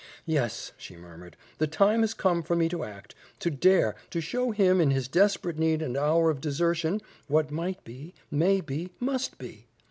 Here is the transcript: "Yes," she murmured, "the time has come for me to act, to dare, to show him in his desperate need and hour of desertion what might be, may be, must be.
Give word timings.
"Yes," 0.25 0.71
she 0.77 0.95
murmured, 0.95 1.37
"the 1.59 1.67
time 1.67 2.01
has 2.01 2.15
come 2.15 2.41
for 2.41 2.55
me 2.55 2.67
to 2.69 2.83
act, 2.83 3.13
to 3.37 3.51
dare, 3.51 3.95
to 4.09 4.19
show 4.19 4.49
him 4.49 4.81
in 4.81 4.89
his 4.89 5.07
desperate 5.07 5.59
need 5.59 5.83
and 5.83 5.95
hour 5.95 6.31
of 6.31 6.41
desertion 6.41 7.01
what 7.27 7.51
might 7.51 7.83
be, 7.83 8.15
may 8.31 8.61
be, 8.61 8.89
must 8.99 9.37
be. 9.37 9.67